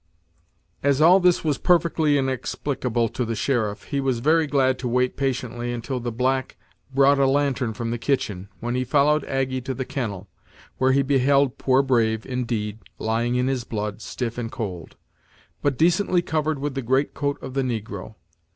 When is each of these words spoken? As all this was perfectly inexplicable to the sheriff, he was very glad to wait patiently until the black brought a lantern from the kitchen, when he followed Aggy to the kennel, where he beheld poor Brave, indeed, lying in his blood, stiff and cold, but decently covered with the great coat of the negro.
As 0.81 0.99
all 0.99 1.19
this 1.19 1.43
was 1.43 1.59
perfectly 1.59 2.17
inexplicable 2.17 3.07
to 3.09 3.23
the 3.23 3.35
sheriff, 3.35 3.83
he 3.83 3.99
was 4.01 4.17
very 4.17 4.47
glad 4.47 4.79
to 4.79 4.87
wait 4.87 5.15
patiently 5.15 5.71
until 5.71 5.99
the 5.99 6.11
black 6.11 6.57
brought 6.91 7.19
a 7.19 7.27
lantern 7.27 7.75
from 7.75 7.91
the 7.91 7.99
kitchen, 7.99 8.49
when 8.59 8.73
he 8.73 8.83
followed 8.83 9.23
Aggy 9.25 9.61
to 9.61 9.75
the 9.75 9.85
kennel, 9.85 10.27
where 10.79 10.91
he 10.93 11.03
beheld 11.03 11.59
poor 11.59 11.83
Brave, 11.83 12.25
indeed, 12.25 12.79
lying 12.97 13.35
in 13.35 13.45
his 13.45 13.63
blood, 13.63 14.01
stiff 14.01 14.39
and 14.39 14.51
cold, 14.51 14.95
but 15.61 15.77
decently 15.77 16.23
covered 16.23 16.57
with 16.57 16.73
the 16.73 16.81
great 16.81 17.13
coat 17.13 17.37
of 17.39 17.53
the 17.53 17.61
negro. 17.61 18.15